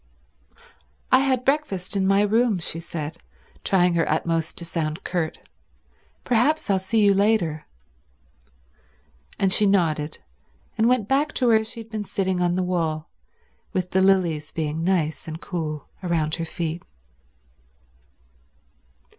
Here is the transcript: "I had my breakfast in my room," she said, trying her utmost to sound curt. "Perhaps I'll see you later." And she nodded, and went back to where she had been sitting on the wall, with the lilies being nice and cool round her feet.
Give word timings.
"I 1.11 1.19
had 1.19 1.41
my 1.41 1.43
breakfast 1.43 1.95
in 1.95 2.07
my 2.07 2.23
room," 2.23 2.57
she 2.57 2.79
said, 2.79 3.17
trying 3.63 3.93
her 3.93 4.09
utmost 4.09 4.57
to 4.57 4.65
sound 4.65 5.03
curt. 5.03 5.37
"Perhaps 6.23 6.71
I'll 6.71 6.79
see 6.79 7.01
you 7.05 7.13
later." 7.13 7.67
And 9.37 9.53
she 9.53 9.67
nodded, 9.67 10.17
and 10.75 10.87
went 10.89 11.07
back 11.07 11.33
to 11.33 11.45
where 11.45 11.63
she 11.63 11.81
had 11.81 11.91
been 11.91 12.05
sitting 12.05 12.41
on 12.41 12.55
the 12.55 12.63
wall, 12.63 13.11
with 13.73 13.91
the 13.91 14.01
lilies 14.01 14.51
being 14.51 14.83
nice 14.83 15.27
and 15.27 15.39
cool 15.39 15.87
round 16.01 16.33
her 16.33 16.45
feet. 16.45 16.81